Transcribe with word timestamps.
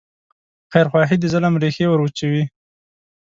خیرخواهي 0.71 1.15
د 1.19 1.23
ظلم 1.33 1.53
ریښې 1.63 1.85
وروچوي. 1.89 2.43